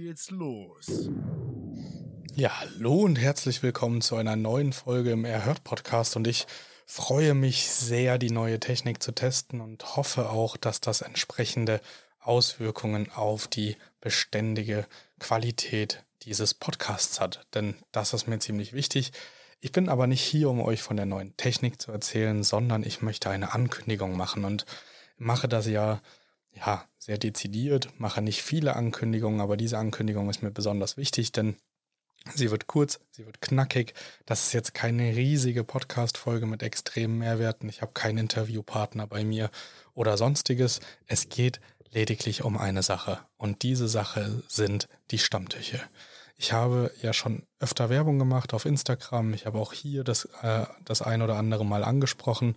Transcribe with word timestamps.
Geht's 0.00 0.30
los. 0.30 1.10
Ja, 2.34 2.58
hallo 2.60 3.02
und 3.02 3.16
herzlich 3.16 3.62
willkommen 3.62 4.00
zu 4.00 4.16
einer 4.16 4.34
neuen 4.34 4.72
Folge 4.72 5.10
im 5.10 5.26
Erhört 5.26 5.62
Podcast 5.62 6.16
und 6.16 6.26
ich 6.26 6.46
freue 6.86 7.34
mich 7.34 7.70
sehr, 7.70 8.16
die 8.16 8.30
neue 8.30 8.58
Technik 8.60 9.02
zu 9.02 9.12
testen 9.12 9.60
und 9.60 9.96
hoffe 9.96 10.30
auch, 10.30 10.56
dass 10.56 10.80
das 10.80 11.02
entsprechende 11.02 11.82
Auswirkungen 12.18 13.12
auf 13.12 13.46
die 13.46 13.76
beständige 14.00 14.86
Qualität 15.18 16.02
dieses 16.22 16.54
Podcasts 16.54 17.20
hat, 17.20 17.46
denn 17.52 17.74
das 17.92 18.14
ist 18.14 18.26
mir 18.26 18.38
ziemlich 18.38 18.72
wichtig. 18.72 19.12
Ich 19.60 19.70
bin 19.70 19.90
aber 19.90 20.06
nicht 20.06 20.22
hier, 20.22 20.48
um 20.48 20.62
euch 20.62 20.80
von 20.80 20.96
der 20.96 21.06
neuen 21.06 21.36
Technik 21.36 21.78
zu 21.78 21.92
erzählen, 21.92 22.42
sondern 22.42 22.84
ich 22.84 23.02
möchte 23.02 23.28
eine 23.28 23.52
Ankündigung 23.52 24.16
machen 24.16 24.46
und 24.46 24.64
mache 25.18 25.46
das 25.46 25.66
ja 25.66 26.00
ja, 26.52 26.84
sehr 26.98 27.18
dezidiert, 27.18 27.88
mache 27.98 28.22
nicht 28.22 28.42
viele 28.42 28.76
Ankündigungen, 28.76 29.40
aber 29.40 29.56
diese 29.56 29.78
Ankündigung 29.78 30.28
ist 30.28 30.42
mir 30.42 30.50
besonders 30.50 30.96
wichtig, 30.96 31.32
denn 31.32 31.56
sie 32.34 32.50
wird 32.50 32.66
kurz, 32.66 33.00
sie 33.10 33.26
wird 33.26 33.40
knackig. 33.40 33.94
Das 34.26 34.46
ist 34.46 34.52
jetzt 34.52 34.74
keine 34.74 35.16
riesige 35.16 35.64
Podcast-Folge 35.64 36.46
mit 36.46 36.62
extremen 36.62 37.18
Mehrwerten. 37.18 37.68
Ich 37.68 37.82
habe 37.82 37.92
keinen 37.92 38.18
Interviewpartner 38.18 39.06
bei 39.06 39.24
mir 39.24 39.50
oder 39.94 40.16
sonstiges. 40.16 40.80
Es 41.06 41.28
geht 41.28 41.60
lediglich 41.92 42.44
um 42.44 42.58
eine 42.58 42.82
Sache 42.82 43.20
und 43.36 43.62
diese 43.62 43.88
Sache 43.88 44.42
sind 44.48 44.88
die 45.10 45.18
Stammtüche. 45.18 45.80
Ich 46.36 46.52
habe 46.52 46.90
ja 47.02 47.12
schon 47.12 47.42
öfter 47.58 47.90
Werbung 47.90 48.18
gemacht 48.18 48.54
auf 48.54 48.64
Instagram. 48.64 49.34
Ich 49.34 49.44
habe 49.44 49.58
auch 49.58 49.74
hier 49.74 50.04
das, 50.04 50.26
äh, 50.42 50.64
das 50.84 51.02
ein 51.02 51.20
oder 51.20 51.36
andere 51.36 51.66
Mal 51.66 51.84
angesprochen. 51.84 52.56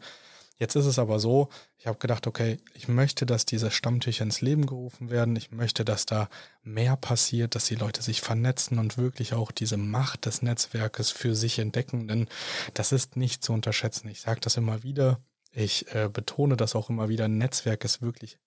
Jetzt 0.58 0.76
ist 0.76 0.86
es 0.86 1.00
aber 1.00 1.20
so, 1.20 1.50
ich 1.78 1.88
habe 1.88 1.98
gedacht, 1.98 2.28
okay, 2.28 2.58
ich 2.74 2.88
möchte, 2.88 3.26
dass 3.26 3.46
diese 3.46 3.72
Stammtücher 3.72 4.24
ins 4.24 4.42
Leben 4.42 4.66
gerufen 4.66 5.10
werden. 5.10 5.36
Ich 5.36 5.52
möchte, 5.52 5.84
dass 5.84 6.06
da 6.06 6.30
mehr 6.62 6.96
passiert, 6.96 7.56
dass 7.56 7.66
die 7.66 7.76
Leute 7.76 8.02
sich 8.02 8.22
vernetzen 8.22 8.78
und 8.78 8.98
wirklich 8.98 9.34
auch 9.34 9.52
diese 9.52 9.78
Macht 9.78 10.26
des 10.26 10.42
Netzwerkes 10.42 11.12
für 11.12 11.36
sich 11.36 11.60
entdecken. 11.60 12.08
Denn 12.08 12.28
das 12.76 12.92
ist 12.92 13.18
nicht 13.18 13.44
zu 13.44 13.52
unterschätzen. 13.52 14.08
Ich 14.10 14.22
sage 14.22 14.42
das 14.42 14.58
immer 14.58 14.84
wieder. 14.84 15.20
Ich 15.52 15.94
äh, 15.94 16.10
betone 16.12 16.56
das 16.56 16.76
auch 16.76 16.90
immer 16.90 17.10
wieder. 17.10 17.28
Netzwerk 17.28 17.84
ist 17.84 18.02
wirklich 18.02 18.38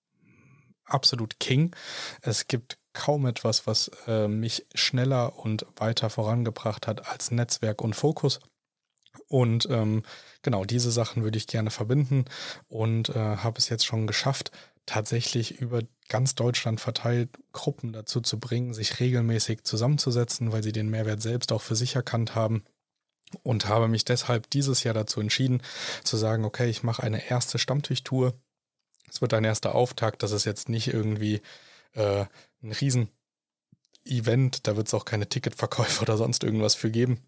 absolut 0.85 1.39
King. 1.39 1.75
Es 2.21 2.47
gibt 2.47 2.77
kaum 2.93 3.25
etwas, 3.25 3.67
was 3.67 3.91
äh, 4.07 4.27
mich 4.27 4.65
schneller 4.73 5.37
und 5.37 5.65
weiter 5.75 6.09
vorangebracht 6.09 6.87
hat 6.87 7.07
als 7.07 7.31
Netzwerk 7.31 7.81
und 7.81 7.95
Fokus. 7.95 8.39
Und 9.27 9.67
ähm, 9.69 10.03
genau 10.41 10.65
diese 10.65 10.91
Sachen 10.91 11.23
würde 11.23 11.37
ich 11.37 11.47
gerne 11.47 11.71
verbinden 11.71 12.25
und 12.67 13.09
äh, 13.09 13.13
habe 13.13 13.57
es 13.57 13.69
jetzt 13.69 13.85
schon 13.85 14.07
geschafft, 14.07 14.51
tatsächlich 14.85 15.59
über 15.59 15.81
ganz 16.07 16.33
Deutschland 16.35 16.79
verteilt 16.79 17.29
Gruppen 17.51 17.93
dazu 17.93 18.21
zu 18.21 18.39
bringen, 18.39 18.73
sich 18.73 18.99
regelmäßig 18.99 19.63
zusammenzusetzen, 19.63 20.51
weil 20.51 20.63
sie 20.63 20.71
den 20.71 20.89
Mehrwert 20.89 21.21
selbst 21.21 21.51
auch 21.51 21.61
für 21.61 21.75
sich 21.75 21.95
erkannt 21.95 22.35
haben. 22.35 22.63
Und 23.43 23.67
habe 23.67 23.89
mich 23.89 24.05
deshalb 24.05 24.49
dieses 24.51 24.83
Jahr 24.83 24.93
dazu 24.93 25.19
entschieden, 25.19 25.61
zu 26.05 26.15
sagen, 26.15 26.45
okay, 26.45 26.69
ich 26.69 26.83
mache 26.83 27.03
eine 27.03 27.29
erste 27.29 27.59
Stammtischtour. 27.59 28.33
Es 29.09 29.19
wird 29.19 29.33
ein 29.33 29.43
erster 29.43 29.75
Auftakt, 29.75 30.23
das 30.23 30.31
ist 30.31 30.45
jetzt 30.45 30.69
nicht 30.69 30.87
irgendwie 30.87 31.41
äh, 31.91 32.25
ein 32.63 32.71
Riesen-Event, 32.71 34.65
da 34.65 34.77
wird 34.77 34.87
es 34.87 34.93
auch 34.93 35.03
keine 35.03 35.27
Ticketverkäufe 35.27 36.01
oder 36.03 36.15
sonst 36.15 36.45
irgendwas 36.45 36.75
für 36.75 36.89
geben 36.89 37.21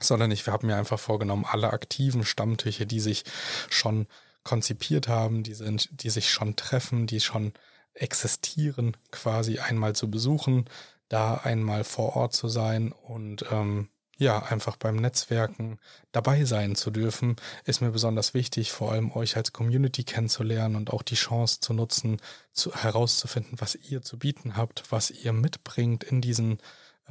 sondern 0.00 0.30
ich 0.30 0.46
habe 0.46 0.66
mir 0.66 0.76
einfach 0.76 0.98
vorgenommen, 0.98 1.46
alle 1.48 1.70
aktiven 1.72 2.24
Stammtische, 2.24 2.86
die 2.86 3.00
sich 3.00 3.24
schon 3.70 4.06
konzipiert 4.44 5.08
haben, 5.08 5.42
die, 5.42 5.54
sind, 5.54 5.88
die 6.02 6.10
sich 6.10 6.30
schon 6.30 6.56
treffen, 6.56 7.06
die 7.06 7.20
schon 7.20 7.52
existieren, 7.94 8.96
quasi 9.10 9.58
einmal 9.58 9.94
zu 9.94 10.10
besuchen, 10.10 10.66
da 11.08 11.34
einmal 11.34 11.84
vor 11.84 12.16
Ort 12.16 12.34
zu 12.34 12.48
sein 12.48 12.92
und 12.92 13.44
ähm, 13.50 13.88
ja, 14.18 14.38
einfach 14.38 14.76
beim 14.76 14.96
Netzwerken 14.96 15.78
dabei 16.10 16.44
sein 16.44 16.74
zu 16.74 16.90
dürfen, 16.90 17.36
ist 17.64 17.82
mir 17.82 17.90
besonders 17.90 18.32
wichtig, 18.32 18.72
vor 18.72 18.92
allem 18.92 19.12
euch 19.12 19.36
als 19.36 19.52
Community 19.52 20.04
kennenzulernen 20.04 20.76
und 20.76 20.90
auch 20.90 21.02
die 21.02 21.16
Chance 21.16 21.60
zu 21.60 21.74
nutzen, 21.74 22.18
zu, 22.52 22.74
herauszufinden, 22.74 23.60
was 23.60 23.74
ihr 23.74 24.00
zu 24.00 24.18
bieten 24.18 24.56
habt, 24.56 24.84
was 24.90 25.10
ihr 25.10 25.34
mitbringt 25.34 26.02
in 26.02 26.22
diesen 26.22 26.58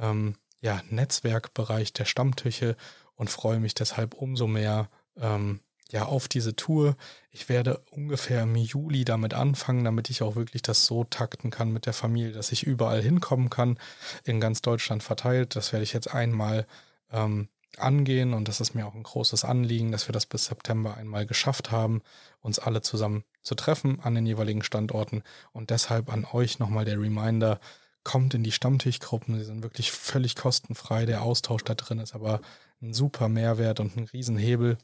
ähm, 0.00 0.36
ja, 0.60 0.80
Netzwerkbereich 0.90 1.92
der 1.92 2.04
Stammtüche 2.04 2.76
und 3.14 3.30
freue 3.30 3.60
mich 3.60 3.74
deshalb 3.74 4.14
umso 4.14 4.46
mehr 4.46 4.88
ähm, 5.18 5.60
ja, 5.90 6.04
auf 6.04 6.28
diese 6.28 6.56
Tour. 6.56 6.96
Ich 7.30 7.48
werde 7.48 7.82
ungefähr 7.90 8.42
im 8.42 8.56
Juli 8.56 9.04
damit 9.04 9.34
anfangen, 9.34 9.84
damit 9.84 10.10
ich 10.10 10.22
auch 10.22 10.34
wirklich 10.34 10.62
das 10.62 10.86
so 10.86 11.04
takten 11.04 11.50
kann 11.50 11.72
mit 11.72 11.86
der 11.86 11.92
Familie, 11.92 12.32
dass 12.32 12.52
ich 12.52 12.64
überall 12.64 13.00
hinkommen 13.00 13.50
kann, 13.50 13.78
in 14.24 14.40
ganz 14.40 14.62
Deutschland 14.62 15.02
verteilt. 15.02 15.54
Das 15.54 15.72
werde 15.72 15.84
ich 15.84 15.92
jetzt 15.92 16.12
einmal 16.12 16.66
ähm, 17.12 17.48
angehen 17.78 18.34
und 18.34 18.48
das 18.48 18.60
ist 18.60 18.74
mir 18.74 18.86
auch 18.86 18.94
ein 18.94 19.02
großes 19.02 19.44
Anliegen, 19.44 19.92
dass 19.92 20.08
wir 20.08 20.12
das 20.12 20.26
bis 20.26 20.46
September 20.46 20.96
einmal 20.96 21.26
geschafft 21.26 21.70
haben, 21.70 22.02
uns 22.40 22.58
alle 22.58 22.82
zusammen 22.82 23.24
zu 23.42 23.54
treffen 23.54 24.00
an 24.00 24.14
den 24.14 24.26
jeweiligen 24.26 24.62
Standorten 24.62 25.22
und 25.52 25.70
deshalb 25.70 26.12
an 26.12 26.26
euch 26.32 26.58
nochmal 26.58 26.84
der 26.84 26.98
Reminder, 26.98 27.60
kommt 28.06 28.34
in 28.34 28.44
die 28.44 28.52
Stammtischgruppen, 28.52 29.36
sie 29.36 29.44
sind 29.44 29.64
wirklich 29.64 29.90
völlig 29.90 30.36
kostenfrei, 30.36 31.06
der 31.06 31.22
Austausch 31.22 31.64
da 31.64 31.74
drin 31.74 31.98
ist 31.98 32.14
aber 32.14 32.40
ein 32.80 32.94
super 32.94 33.28
Mehrwert 33.28 33.80
und 33.80 33.96
ein 33.96 34.04
Riesenhebel. 34.04 34.78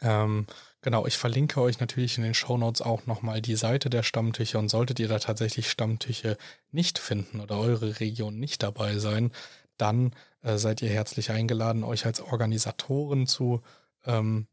Ähm, 0.00 0.46
genau, 0.80 1.04
ich 1.04 1.16
verlinke 1.16 1.60
euch 1.60 1.80
natürlich 1.80 2.16
in 2.16 2.22
den 2.22 2.34
Shownotes 2.34 2.80
auch 2.80 3.06
nochmal 3.06 3.42
die 3.42 3.56
Seite 3.56 3.90
der 3.90 4.04
Stammtische 4.04 4.56
und 4.56 4.68
solltet 4.68 5.00
ihr 5.00 5.08
da 5.08 5.18
tatsächlich 5.18 5.68
Stammtische 5.68 6.38
nicht 6.70 7.00
finden 7.00 7.40
oder 7.40 7.58
eure 7.58 7.98
Region 7.98 8.38
nicht 8.38 8.62
dabei 8.62 8.98
sein, 8.98 9.32
dann 9.76 10.12
äh, 10.42 10.58
seid 10.58 10.80
ihr 10.80 10.90
herzlich 10.90 11.32
eingeladen, 11.32 11.82
euch 11.82 12.06
als 12.06 12.20
Organisatoren 12.20 13.26
zu 13.26 13.62
ähm, 14.06 14.46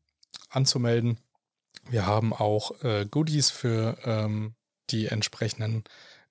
anzumelden. 0.50 1.20
Wir 1.88 2.08
haben 2.08 2.34
auch 2.34 2.84
äh, 2.84 3.06
Goodies 3.06 3.52
für 3.52 3.96
ähm, 4.06 4.56
die 4.90 5.06
entsprechenden 5.06 5.84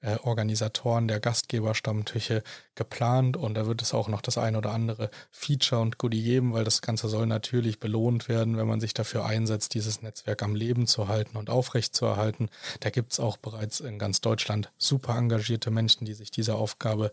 äh, 0.04 0.18
Organisatoren 0.22 1.08
der 1.08 1.18
Gastgeberstammtüche 1.18 2.42
geplant 2.74 3.36
und 3.36 3.54
da 3.54 3.66
wird 3.66 3.80
es 3.82 3.94
auch 3.94 4.08
noch 4.08 4.20
das 4.20 4.38
ein 4.38 4.54
oder 4.54 4.70
andere 4.70 5.10
Feature 5.30 5.80
und 5.80 5.98
Goodie 5.98 6.22
geben, 6.22 6.52
weil 6.52 6.64
das 6.64 6.82
Ganze 6.82 7.08
soll 7.08 7.26
natürlich 7.26 7.80
belohnt 7.80 8.28
werden, 8.28 8.56
wenn 8.56 8.66
man 8.66 8.80
sich 8.80 8.94
dafür 8.94 9.24
einsetzt, 9.24 9.74
dieses 9.74 10.02
Netzwerk 10.02 10.42
am 10.42 10.54
Leben 10.54 10.86
zu 10.86 11.08
halten 11.08 11.36
und 11.36 11.48
aufrecht 11.50 11.94
zu 11.94 12.04
erhalten. 12.04 12.50
Da 12.80 12.90
gibt 12.90 13.12
es 13.12 13.20
auch 13.20 13.36
bereits 13.36 13.80
in 13.80 13.98
ganz 13.98 14.20
Deutschland 14.20 14.70
super 14.76 15.16
engagierte 15.16 15.70
Menschen, 15.70 16.04
die 16.04 16.14
sich 16.14 16.30
dieser 16.30 16.56
Aufgabe 16.56 17.10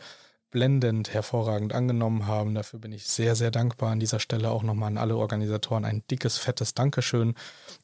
blendend, 0.52 1.14
hervorragend 1.14 1.74
angenommen 1.74 2.28
haben. 2.28 2.54
Dafür 2.54 2.80
bin 2.80 2.92
ich 2.92 3.08
sehr, 3.08 3.36
sehr 3.36 3.52
dankbar. 3.52 3.92
An 3.92 4.00
dieser 4.00 4.20
Stelle 4.20 4.52
auch 4.52 4.64
nochmal 4.64 4.88
an 4.88 4.98
alle 4.98 5.18
Organisatoren 5.18 5.86
ein 5.86 6.04
dickes, 6.12 6.38
fettes 6.38 6.74
Dankeschön. 6.74 7.36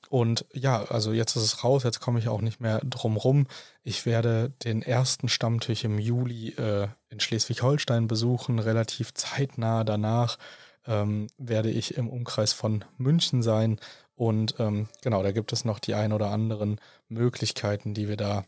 Und 0.10 0.46
ja, 0.54 0.84
also 0.84 1.14
jetzt 1.14 1.36
ist 1.36 1.44
es 1.44 1.64
raus, 1.64 1.84
jetzt 1.84 2.00
komme 2.00 2.20
ich 2.20 2.28
auch 2.28 2.42
nicht 2.42 2.60
mehr 2.60 2.80
drum 2.86 3.18
rum. 3.18 3.48
Ich 3.84 4.06
werde 4.06 4.52
den 4.64 4.82
ersten 4.82 5.30
Stammtisch 5.30 5.84
im 5.84 5.98
Juli 5.98 6.50
äh, 6.50 6.88
in 7.10 7.20
Schleswig-Holstein 7.20 8.08
besuchen, 8.08 8.60
relativ 8.60 9.14
zeitnah 9.14 9.84
danach 9.84 10.38
ähm, 10.88 11.28
werde 11.38 11.70
ich 11.70 11.98
im 11.98 12.10
Umkreis 12.10 12.54
von 12.54 12.84
München 12.98 13.44
sein. 13.44 13.80
Und 14.16 14.56
ähm, 14.60 14.88
genau, 15.02 15.22
da 15.22 15.32
gibt 15.32 15.54
es 15.54 15.66
noch 15.66 15.80
die 15.80 15.94
ein 15.94 16.12
oder 16.12 16.32
anderen 16.32 16.80
Möglichkeiten, 17.08 17.94
die 17.94 18.08
wir 18.08 18.18
da 18.18 18.46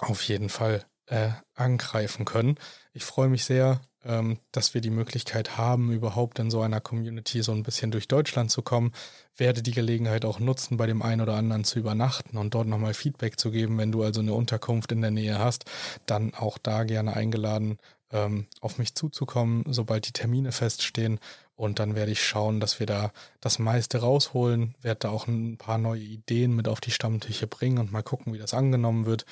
auf 0.00 0.22
jeden 0.22 0.48
Fall 0.48 0.84
äh, 1.10 1.30
angreifen 1.54 2.24
können. 2.24 2.56
Ich 2.92 3.04
freue 3.04 3.28
mich 3.28 3.44
sehr, 3.44 3.80
ähm, 4.04 4.38
dass 4.52 4.74
wir 4.74 4.80
die 4.80 4.90
Möglichkeit 4.90 5.58
haben, 5.58 5.92
überhaupt 5.92 6.38
in 6.38 6.50
so 6.50 6.62
einer 6.62 6.80
Community 6.80 7.42
so 7.42 7.52
ein 7.52 7.62
bisschen 7.62 7.90
durch 7.90 8.08
Deutschland 8.08 8.50
zu 8.50 8.62
kommen. 8.62 8.92
Werde 9.36 9.62
die 9.62 9.72
Gelegenheit 9.72 10.24
auch 10.24 10.38
nutzen, 10.38 10.76
bei 10.76 10.86
dem 10.86 11.02
einen 11.02 11.20
oder 11.20 11.34
anderen 11.34 11.64
zu 11.64 11.78
übernachten 11.78 12.38
und 12.38 12.54
dort 12.54 12.68
nochmal 12.68 12.94
Feedback 12.94 13.38
zu 13.38 13.50
geben. 13.50 13.76
Wenn 13.76 13.92
du 13.92 14.02
also 14.02 14.20
eine 14.20 14.32
Unterkunft 14.32 14.92
in 14.92 15.02
der 15.02 15.10
Nähe 15.10 15.38
hast, 15.38 15.64
dann 16.06 16.32
auch 16.34 16.56
da 16.58 16.84
gerne 16.84 17.14
eingeladen, 17.14 17.78
ähm, 18.12 18.46
auf 18.60 18.78
mich 18.78 18.94
zuzukommen, 18.94 19.64
sobald 19.68 20.06
die 20.06 20.12
Termine 20.12 20.52
feststehen. 20.52 21.18
Und 21.56 21.78
dann 21.78 21.94
werde 21.94 22.12
ich 22.12 22.24
schauen, 22.24 22.60
dass 22.60 22.80
wir 22.80 22.86
da 22.86 23.12
das 23.40 23.58
meiste 23.58 23.98
rausholen, 23.98 24.76
werde 24.80 25.00
da 25.00 25.10
auch 25.10 25.26
ein 25.26 25.58
paar 25.58 25.76
neue 25.76 26.00
Ideen 26.00 26.56
mit 26.56 26.68
auf 26.68 26.80
die 26.80 26.90
Stammtische 26.90 27.46
bringen 27.46 27.78
und 27.78 27.92
mal 27.92 28.02
gucken, 28.02 28.32
wie 28.32 28.38
das 28.38 28.54
angenommen 28.54 29.04
wird. 29.04 29.26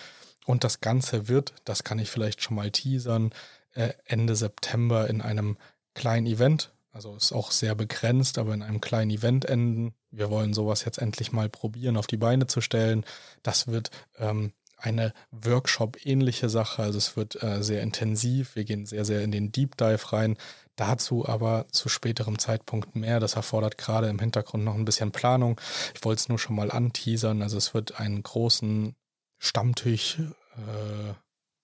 Und 0.48 0.64
das 0.64 0.80
Ganze 0.80 1.28
wird, 1.28 1.52
das 1.66 1.84
kann 1.84 1.98
ich 1.98 2.10
vielleicht 2.10 2.40
schon 2.42 2.56
mal 2.56 2.70
teasern, 2.70 3.32
äh, 3.74 3.90
Ende 4.06 4.34
September 4.34 5.06
in 5.06 5.20
einem 5.20 5.58
kleinen 5.92 6.26
Event, 6.26 6.72
also 6.90 7.14
ist 7.14 7.32
auch 7.32 7.50
sehr 7.50 7.74
begrenzt, 7.74 8.38
aber 8.38 8.54
in 8.54 8.62
einem 8.62 8.80
kleinen 8.80 9.10
Event 9.10 9.44
enden. 9.44 9.92
Wir 10.10 10.30
wollen 10.30 10.54
sowas 10.54 10.86
jetzt 10.86 10.96
endlich 10.96 11.32
mal 11.32 11.50
probieren, 11.50 11.98
auf 11.98 12.06
die 12.06 12.16
Beine 12.16 12.46
zu 12.46 12.62
stellen. 12.62 13.04
Das 13.42 13.66
wird 13.66 13.90
ähm, 14.16 14.54
eine 14.78 15.12
Workshop-ähnliche 15.32 16.48
Sache. 16.48 16.82
Also 16.82 16.96
es 16.96 17.14
wird 17.14 17.42
äh, 17.42 17.62
sehr 17.62 17.82
intensiv. 17.82 18.56
Wir 18.56 18.64
gehen 18.64 18.86
sehr, 18.86 19.04
sehr 19.04 19.20
in 19.20 19.32
den 19.32 19.52
Deep 19.52 19.76
Dive 19.76 20.14
rein. 20.14 20.38
Dazu 20.76 21.28
aber 21.28 21.66
zu 21.72 21.90
späterem 21.90 22.38
Zeitpunkt 22.38 22.96
mehr. 22.96 23.20
Das 23.20 23.34
erfordert 23.34 23.76
gerade 23.76 24.08
im 24.08 24.18
Hintergrund 24.18 24.64
noch 24.64 24.76
ein 24.76 24.86
bisschen 24.86 25.12
Planung. 25.12 25.60
Ich 25.94 26.02
wollte 26.06 26.20
es 26.20 26.28
nur 26.30 26.38
schon 26.38 26.56
mal 26.56 26.70
anteasern. 26.70 27.42
Also 27.42 27.58
es 27.58 27.74
wird 27.74 28.00
einen 28.00 28.22
großen 28.22 28.96
Stammtisch 29.38 30.18
äh, 30.18 31.14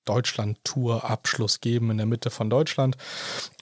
Deutschland-Tour-Abschluss 0.04 1.60
geben 1.60 1.90
in 1.90 1.96
der 1.96 2.06
Mitte 2.06 2.30
von 2.30 2.50
Deutschland. 2.50 2.96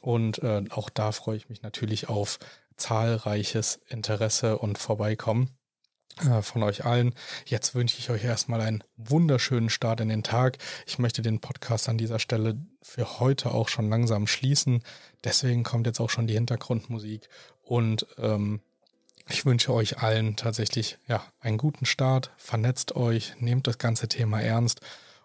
Und 0.00 0.42
äh, 0.42 0.64
auch 0.70 0.90
da 0.90 1.12
freue 1.12 1.36
ich 1.36 1.48
mich 1.48 1.62
natürlich 1.62 2.08
auf 2.08 2.38
zahlreiches 2.76 3.80
Interesse 3.88 4.58
und 4.58 4.78
Vorbeikommen 4.78 5.50
äh, 6.20 6.42
von 6.42 6.62
euch 6.62 6.84
allen. 6.84 7.14
Jetzt 7.46 7.74
wünsche 7.74 7.98
ich 7.98 8.10
euch 8.10 8.24
erstmal 8.24 8.60
einen 8.60 8.84
wunderschönen 8.96 9.70
Start 9.70 10.00
in 10.00 10.08
den 10.08 10.22
Tag. 10.22 10.58
Ich 10.86 10.98
möchte 10.98 11.22
den 11.22 11.40
Podcast 11.40 11.88
an 11.88 11.98
dieser 11.98 12.18
Stelle 12.18 12.56
für 12.82 13.20
heute 13.20 13.52
auch 13.52 13.68
schon 13.68 13.88
langsam 13.88 14.26
schließen. 14.26 14.82
Deswegen 15.24 15.62
kommt 15.62 15.86
jetzt 15.86 16.00
auch 16.00 16.10
schon 16.10 16.26
die 16.26 16.34
Hintergrundmusik 16.34 17.28
und 17.62 18.06
ähm, 18.18 18.60
ich 19.28 19.44
wünsche 19.46 19.72
euch 19.72 19.98
allen 19.98 20.36
tatsächlich 20.36 20.98
ja 21.08 21.24
einen 21.40 21.58
guten 21.58 21.86
Start. 21.86 22.30
Vernetzt 22.36 22.96
euch, 22.96 23.34
nehmt 23.38 23.66
das 23.66 23.78
ganze 23.78 24.08
Thema 24.08 24.40
ernst 24.40 24.80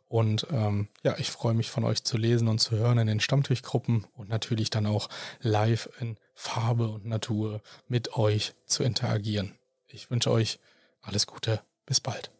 und 0.09 0.47
ähm, 0.51 0.87
ja, 1.03 1.15
ich 1.17 1.31
freue 1.31 1.53
mich 1.53 1.69
von 1.69 1.83
euch 1.83 2.03
zu 2.03 2.17
lesen 2.17 2.47
und 2.47 2.59
zu 2.59 2.77
hören 2.77 2.97
in 2.97 3.07
den 3.07 3.19
Stammtischgruppen 3.19 4.05
und 4.13 4.29
natürlich 4.29 4.69
dann 4.69 4.85
auch 4.85 5.09
live 5.41 5.89
in 5.99 6.17
Farbe 6.33 6.87
und 6.87 7.05
Natur 7.05 7.61
mit 7.87 8.15
euch 8.15 8.53
zu 8.65 8.83
interagieren. 8.83 9.55
Ich 9.87 10.09
wünsche 10.09 10.31
euch 10.31 10.59
alles 11.01 11.27
Gute, 11.27 11.61
bis 11.85 11.99
bald. 11.99 12.31